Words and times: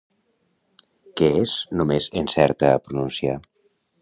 Què 1.21 1.29
és? 1.41 1.53
–només 1.75 2.09
encerta 2.23 2.73
a 2.79 2.83
pronunciar. 2.89 3.39